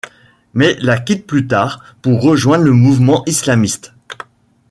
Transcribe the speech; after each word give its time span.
Mais 0.55 0.77
la 0.81 0.97
quitte 0.99 1.27
plus 1.27 1.45
tard 1.45 1.95
pour 2.01 2.23
rejoindre 2.23 2.63
le 2.63 2.71
mouvement 2.71 3.23
islamiste. 3.27 3.93